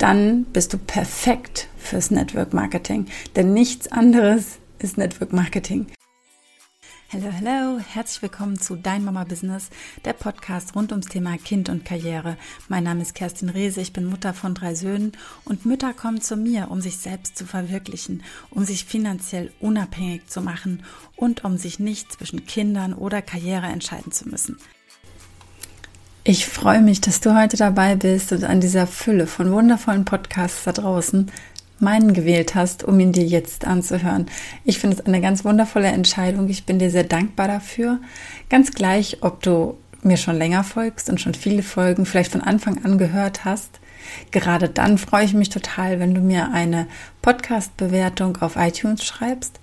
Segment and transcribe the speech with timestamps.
[0.00, 3.06] dann bist du perfekt fürs Network Marketing.
[3.36, 5.86] Denn nichts anderes ist Network Marketing.
[7.12, 9.68] Hallo, hallo, herzlich willkommen zu Dein Mama Business,
[10.04, 12.36] der Podcast rund ums Thema Kind und Karriere.
[12.68, 15.12] Mein Name ist Kerstin Rehse, ich bin Mutter von drei Söhnen
[15.44, 20.40] und Mütter kommen zu mir, um sich selbst zu verwirklichen, um sich finanziell unabhängig zu
[20.40, 20.84] machen
[21.16, 24.56] und um sich nicht zwischen Kindern oder Karriere entscheiden zu müssen.
[26.22, 30.64] Ich freue mich, dass du heute dabei bist und an dieser Fülle von wundervollen Podcasts
[30.64, 31.30] da draußen
[31.78, 34.26] meinen gewählt hast, um ihn dir jetzt anzuhören.
[34.64, 36.50] Ich finde es eine ganz wundervolle Entscheidung.
[36.50, 38.00] Ich bin dir sehr dankbar dafür.
[38.50, 42.84] Ganz gleich, ob du mir schon länger folgst und schon viele Folgen vielleicht von Anfang
[42.84, 43.80] an gehört hast.
[44.30, 46.86] Gerade dann freue ich mich total, wenn du mir eine
[47.22, 49.58] Podcast-Bewertung auf iTunes schreibst.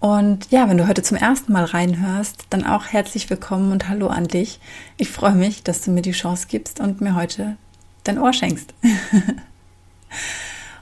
[0.00, 4.06] Und ja, wenn du heute zum ersten Mal reinhörst, dann auch herzlich willkommen und hallo
[4.06, 4.58] an dich.
[4.96, 7.58] Ich freue mich, dass du mir die Chance gibst und mir heute
[8.04, 8.74] dein Ohr schenkst.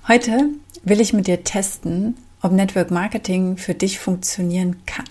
[0.07, 0.49] Heute
[0.85, 5.05] will ich mit dir testen, ob Network Marketing für dich funktionieren kann.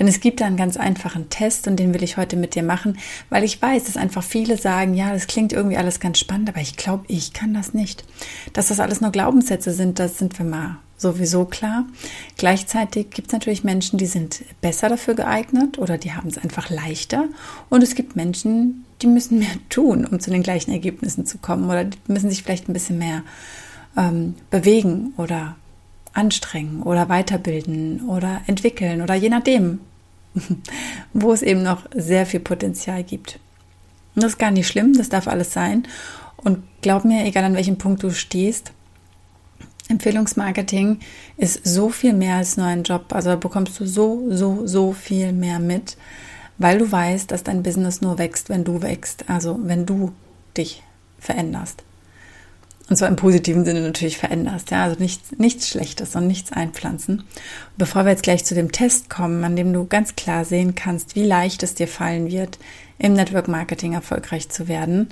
[0.00, 2.64] Denn es gibt da einen ganz einfachen Test und den will ich heute mit dir
[2.64, 2.98] machen,
[3.30, 6.60] weil ich weiß, dass einfach viele sagen, ja, das klingt irgendwie alles ganz spannend, aber
[6.60, 8.04] ich glaube, ich kann das nicht.
[8.54, 11.84] Dass das alles nur Glaubenssätze sind, das sind wir mal sowieso klar.
[12.38, 16.70] Gleichzeitig gibt es natürlich Menschen, die sind besser dafür geeignet oder die haben es einfach
[16.70, 17.26] leichter.
[17.68, 21.68] Und es gibt Menschen, die müssen mehr tun, um zu den gleichen Ergebnissen zu kommen
[21.68, 23.22] oder die müssen sich vielleicht ein bisschen mehr
[23.96, 25.56] ähm, bewegen oder
[26.14, 29.80] anstrengen oder weiterbilden oder entwickeln oder je nachdem,
[31.12, 33.38] wo es eben noch sehr viel Potenzial gibt.
[34.14, 35.84] Und das ist gar nicht schlimm, das darf alles sein.
[36.36, 38.72] Und glaub mir, egal an welchem Punkt du stehst,
[39.92, 41.00] Empfehlungsmarketing
[41.36, 43.06] ist so viel mehr als nur ein Job.
[43.10, 45.96] Also da bekommst du so, so, so viel mehr mit,
[46.58, 49.24] weil du weißt, dass dein Business nur wächst, wenn du wächst.
[49.28, 50.12] Also wenn du
[50.56, 50.82] dich
[51.18, 51.84] veränderst
[52.92, 54.70] und zwar im positiven Sinne natürlich veränderst.
[54.70, 57.24] Ja, also nichts, nichts Schlechtes und nichts einpflanzen.
[57.78, 61.14] bevor wir jetzt gleich zu dem Test kommen, an dem du ganz klar sehen kannst,
[61.16, 62.58] wie leicht es dir fallen wird,
[62.98, 65.08] im Network Marketing erfolgreich zu werden,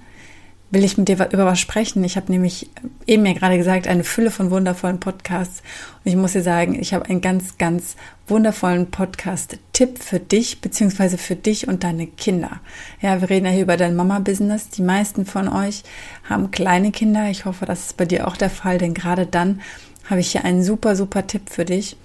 [0.70, 2.04] will ich mit dir über was sprechen.
[2.04, 2.70] Ich habe nämlich
[3.06, 5.62] eben ja gerade gesagt, eine Fülle von wundervollen Podcasts.
[6.04, 7.96] Und ich muss dir sagen, ich habe einen ganz, ganz
[8.28, 12.60] wundervollen Podcast-Tipp für dich, beziehungsweise für dich und deine Kinder.
[13.00, 14.68] Ja, wir reden ja hier über dein Mama-Business.
[14.68, 15.82] Die meisten von euch
[16.28, 17.28] haben kleine Kinder.
[17.30, 19.60] Ich hoffe, das ist bei dir auch der Fall, denn gerade dann
[20.08, 21.96] habe ich hier einen super, super Tipp für dich.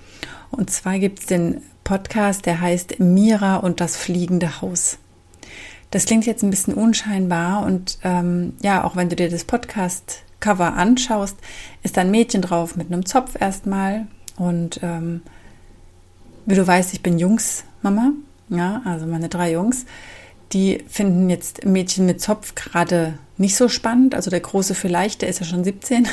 [0.50, 4.98] Und zwar gibt es den Podcast, der heißt Mira und das fliegende Haus.
[5.96, 10.74] Das klingt jetzt ein bisschen unscheinbar und ähm, ja, auch wenn du dir das Podcast-Cover
[10.74, 11.38] anschaust,
[11.84, 15.22] ist da ein Mädchen drauf mit einem Zopf erstmal und ähm,
[16.46, 18.12] wie du weißt, ich bin Jungsmama,
[18.50, 19.86] ja, also meine drei Jungs.
[20.52, 24.16] Die finden jetzt Mädchen mit Zopf gerade nicht so spannend.
[24.16, 26.10] Also der Große vielleicht, der ist ja schon 17.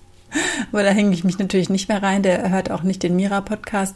[0.72, 2.22] Aber da hänge ich mich natürlich nicht mehr rein.
[2.22, 3.94] Der hört auch nicht den Mira-Podcast.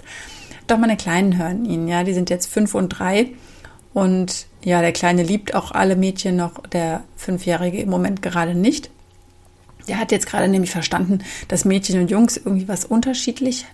[0.66, 2.04] Doch meine Kleinen hören ihn, ja.
[2.04, 3.30] Die sind jetzt fünf und drei.
[3.96, 8.90] Und ja, der Kleine liebt auch alle Mädchen noch, der Fünfjährige im Moment gerade nicht.
[9.88, 13.64] Der hat jetzt gerade nämlich verstanden, dass Mädchen und Jungs irgendwie was unterschiedlich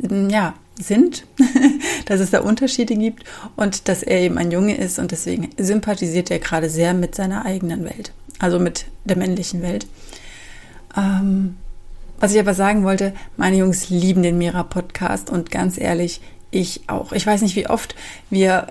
[0.00, 1.26] ja, sind,
[2.06, 3.22] dass es da Unterschiede gibt
[3.54, 7.46] und dass er eben ein Junge ist und deswegen sympathisiert er gerade sehr mit seiner
[7.46, 9.86] eigenen Welt, also mit der männlichen Welt.
[10.96, 11.56] Ähm,
[12.18, 16.20] was ich aber sagen wollte, meine Jungs lieben den Mira-Podcast und ganz ehrlich,
[16.52, 17.12] ich auch.
[17.12, 17.96] Ich weiß nicht, wie oft
[18.30, 18.68] wir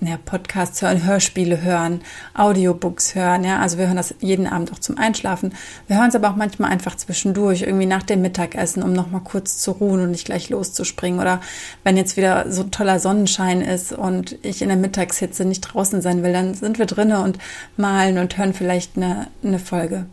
[0.00, 2.00] ja, Podcasts hören, Hörspiele hören,
[2.34, 3.44] Audiobooks hören.
[3.44, 5.54] Ja, also wir hören das jeden Abend auch zum Einschlafen.
[5.88, 9.58] Wir hören es aber auch manchmal einfach zwischendurch, irgendwie nach dem Mittagessen, um nochmal kurz
[9.58, 11.20] zu ruhen und nicht gleich loszuspringen.
[11.20, 11.40] Oder
[11.84, 16.22] wenn jetzt wieder so toller Sonnenschein ist und ich in der Mittagshitze nicht draußen sein
[16.22, 17.38] will, dann sind wir drinnen und
[17.76, 20.06] malen und hören vielleicht eine, eine Folge.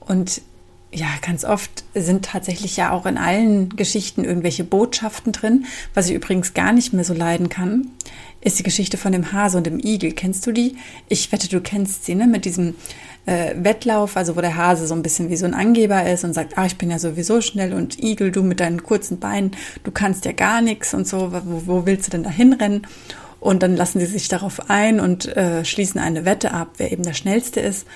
[0.00, 0.42] Und
[0.92, 5.64] ja, ganz oft sind tatsächlich ja auch in allen Geschichten irgendwelche Botschaften drin,
[5.94, 7.90] was ich übrigens gar nicht mehr so leiden kann
[8.42, 10.12] ist die Geschichte von dem Hase und dem Igel.
[10.12, 10.76] Kennst du die?
[11.08, 12.26] Ich wette, du kennst sie, ne?
[12.26, 12.74] Mit diesem
[13.24, 16.34] äh, Wettlauf, also wo der Hase so ein bisschen wie so ein Angeber ist und
[16.34, 19.52] sagt, ah, ich bin ja sowieso schnell und Igel, du mit deinen kurzen Beinen,
[19.84, 22.86] du kannst ja gar nichts und so, wo, wo willst du denn da hinrennen?
[23.38, 27.04] Und dann lassen sie sich darauf ein und äh, schließen eine Wette ab, wer eben
[27.04, 27.86] der Schnellste ist.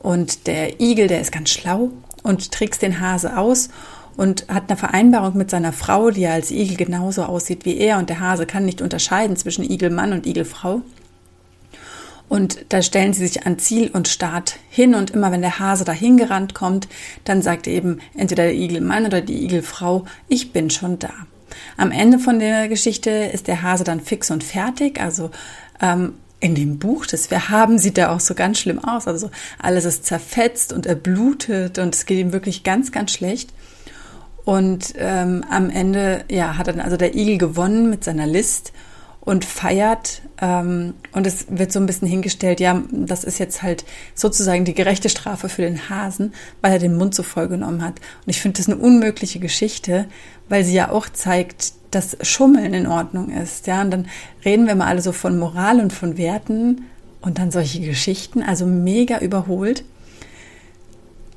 [0.00, 1.90] Und der Igel, der ist ganz schlau
[2.26, 3.68] und trickst den Hase aus
[4.16, 7.98] und hat eine Vereinbarung mit seiner Frau, die ja als Igel genauso aussieht wie er
[7.98, 10.82] und der Hase kann nicht unterscheiden zwischen Igelmann und Igelfrau.
[12.28, 15.84] Und da stellen sie sich an Ziel und Start hin und immer wenn der Hase
[15.84, 16.88] dahin gerannt kommt,
[17.22, 21.10] dann sagt eben entweder der Igelmann oder die Igelfrau, ich bin schon da.
[21.76, 25.30] Am Ende von der Geschichte ist der Hase dann fix und fertig, also
[25.80, 29.06] ähm, in dem Buch, das wir haben, sieht er auch so ganz schlimm aus.
[29.06, 33.52] Also alles ist zerfetzt und er blutet und es geht ihm wirklich ganz, ganz schlecht.
[34.44, 38.72] Und ähm, am Ende, ja, hat dann also der Igel gewonnen mit seiner List
[39.20, 40.22] und feiert.
[40.40, 43.84] Ähm, und es wird so ein bisschen hingestellt, ja, das ist jetzt halt
[44.14, 47.98] sozusagen die gerechte Strafe für den Hasen, weil er den Mund so voll genommen hat.
[48.24, 50.06] Und ich finde das eine unmögliche Geschichte,
[50.48, 53.66] weil sie ja auch zeigt, dass Schummeln in Ordnung ist.
[53.66, 54.06] Ja, und dann
[54.44, 56.82] reden wir mal alle so von Moral und von Werten
[57.22, 59.82] und dann solche Geschichten, also mega überholt.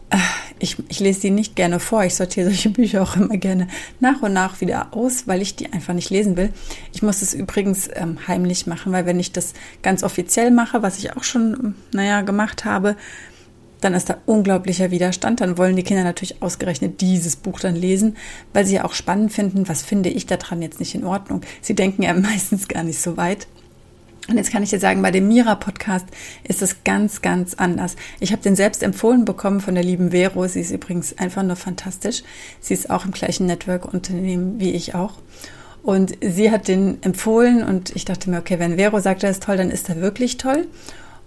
[0.10, 0.18] Äh,
[0.60, 2.04] ich, ich lese die nicht gerne vor.
[2.04, 3.70] Ich sortiere solche Bücher auch immer gerne
[4.02, 6.52] nach und nach wieder aus, weil ich die einfach nicht lesen will.
[6.92, 10.98] Ich muss es übrigens ähm, heimlich machen, weil wenn ich das ganz offiziell mache, was
[10.98, 12.98] ich auch schon, naja, gemacht habe,
[13.82, 15.42] dann ist da unglaublicher Widerstand.
[15.42, 18.18] Dann wollen die Kinder natürlich ausgerechnet dieses Buch dann lesen,
[18.54, 21.42] weil sie ja auch spannend finden, was finde ich daran jetzt nicht in Ordnung.
[21.62, 23.48] Sie denken ja meistens gar nicht so weit.
[24.28, 26.06] Und jetzt kann ich dir sagen, bei dem Mira-Podcast
[26.44, 27.96] ist es ganz, ganz anders.
[28.20, 30.48] Ich habe den selbst empfohlen bekommen von der lieben Vero.
[30.48, 32.22] Sie ist übrigens einfach nur fantastisch.
[32.60, 35.14] Sie ist auch im gleichen Network-Unternehmen wie ich auch.
[35.82, 39.42] Und sie hat den empfohlen und ich dachte mir, okay, wenn Vero sagt, er ist
[39.42, 40.68] toll, dann ist er wirklich toll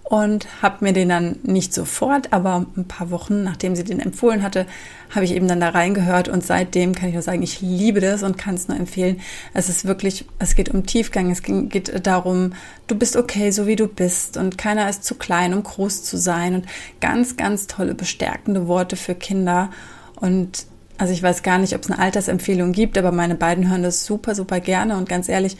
[0.03, 4.43] und habe mir den dann nicht sofort, aber ein paar Wochen, nachdem sie den empfohlen
[4.43, 4.67] hatte,
[5.09, 8.21] habe ich eben dann da reingehört und seitdem kann ich nur sagen, ich liebe das
[8.21, 9.21] und kann es nur empfehlen.
[9.53, 12.53] Es ist wirklich, es geht um Tiefgang, es geht darum,
[12.87, 16.17] du bist okay, so wie du bist und keiner ist zu klein, um groß zu
[16.17, 16.65] sein und
[16.99, 19.69] ganz, ganz tolle bestärkende Worte für Kinder
[20.15, 20.65] und
[20.97, 24.05] also ich weiß gar nicht, ob es eine Altersempfehlung gibt, aber meine beiden hören das
[24.05, 25.57] super, super gerne und ganz ehrlich,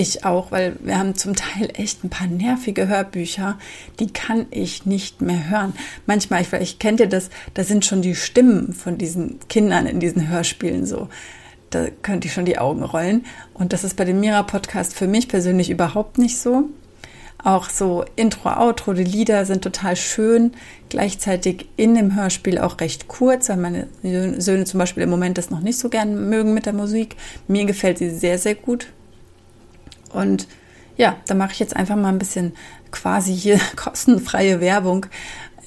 [0.00, 3.58] ich auch, weil wir haben zum Teil echt ein paar nervige Hörbücher,
[3.98, 5.74] die kann ich nicht mehr hören.
[6.06, 10.00] Manchmal, ich, ich kennt ihr das, da sind schon die Stimmen von diesen Kindern in
[10.00, 11.08] diesen Hörspielen so.
[11.70, 13.24] Da könnte ich schon die Augen rollen.
[13.54, 16.64] Und das ist bei dem Mira-Podcast für mich persönlich überhaupt nicht so.
[17.42, 20.52] Auch so Intro, Outro, die Lieder sind total schön,
[20.88, 25.50] gleichzeitig in dem Hörspiel auch recht kurz, weil meine Söhne zum Beispiel im Moment das
[25.50, 27.16] noch nicht so gern mögen mit der Musik.
[27.48, 28.88] Mir gefällt sie sehr, sehr gut.
[30.12, 30.48] Und
[30.96, 32.52] ja, da mache ich jetzt einfach mal ein bisschen
[32.90, 35.06] quasi hier kostenfreie Werbung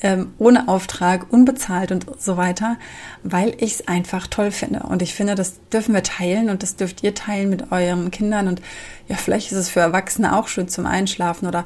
[0.03, 2.77] ähm, ohne Auftrag, unbezahlt und so weiter,
[3.23, 4.81] weil ich es einfach toll finde.
[4.83, 8.49] Und ich finde, das dürfen wir teilen und das dürft ihr teilen mit euren Kindern.
[8.49, 8.61] Und
[9.07, 11.63] ja, vielleicht ist es für Erwachsene auch schön zum Einschlafen oder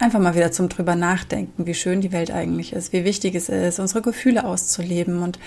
[0.00, 3.48] einfach mal wieder zum drüber nachdenken, wie schön die Welt eigentlich ist, wie wichtig es
[3.48, 5.38] ist, unsere Gefühle auszuleben und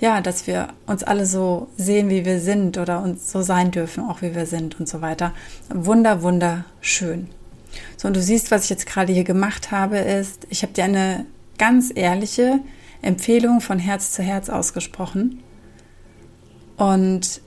[0.00, 4.04] ja, dass wir uns alle so sehen, wie wir sind oder uns so sein dürfen,
[4.04, 5.32] auch wie wir sind und so weiter.
[5.68, 7.28] Wunder, wunderschön.
[7.96, 10.84] So, und du siehst, was ich jetzt gerade hier gemacht habe, ist, ich habe dir
[10.84, 11.26] eine
[11.58, 12.60] ganz ehrliche
[13.02, 15.42] Empfehlung von Herz zu Herz ausgesprochen.
[16.76, 17.40] Und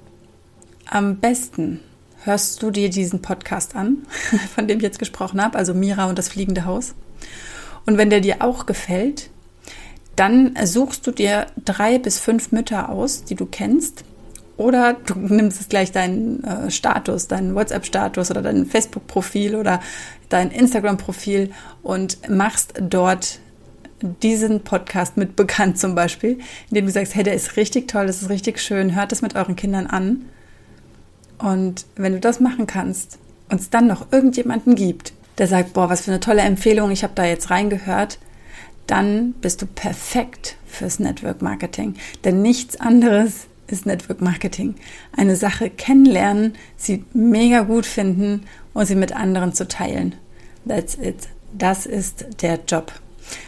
[0.90, 1.82] am besten
[2.24, 4.06] hörst du dir diesen Podcast an,
[4.56, 6.96] von dem ich jetzt gesprochen habe, also Mira und das fliegende Haus.
[7.86, 9.30] Und wenn der dir auch gefällt,
[10.18, 14.04] dann suchst du dir drei bis fünf Mütter aus, die du kennst.
[14.58, 19.80] Oder du nimmst es gleich deinen äh, Status, deinen WhatsApp-Status oder dein Facebook-Profil oder
[20.30, 21.52] dein Instagram-Profil
[21.84, 23.40] und machst dort
[24.02, 28.22] diesen Podcast mit bekannt zum Beispiel, indem du sagst, hey, der ist richtig toll, das
[28.22, 30.26] ist richtig schön, hört es mit euren Kindern an.
[31.40, 33.20] Und wenn du das machen kannst
[33.50, 37.04] und es dann noch irgendjemanden gibt, der sagt, boah, was für eine tolle Empfehlung, ich
[37.04, 38.18] habe da jetzt reingehört,
[38.88, 41.96] dann bist du perfekt fürs Network Marketing.
[42.24, 44.76] Denn nichts anderes ist Network Marketing.
[45.16, 50.16] Eine Sache kennenlernen, sie mega gut finden und sie mit anderen zu teilen.
[50.68, 51.28] That's it.
[51.58, 52.92] Das ist der Job.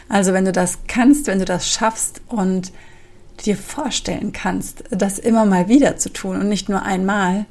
[0.08, 2.72] Also wenn du das kannst, wenn du das schaffst und
[3.44, 7.46] dir vorstellen kannst, das immer mal wieder zu tun und nicht nur einmal,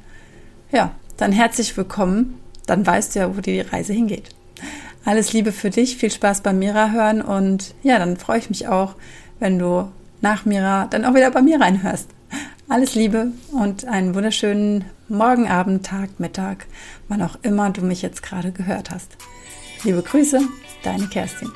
[0.70, 2.38] ja, dann herzlich willkommen.
[2.66, 4.30] Dann weißt du ja, wo die Reise hingeht.
[5.04, 8.68] Alles Liebe für dich, viel Spaß beim Mira hören und ja, dann freue ich mich
[8.68, 8.94] auch,
[9.38, 9.90] wenn du
[10.20, 12.08] nach Mira dann auch wieder bei mir reinhörst.
[12.68, 16.66] Alles Liebe und einen wunderschönen Morgen, Abend, Tag, Mittag,
[17.08, 19.16] wann auch immer du mich jetzt gerade gehört hast.
[19.82, 20.40] Liebe Grüße,
[20.84, 21.50] deine Kerstin.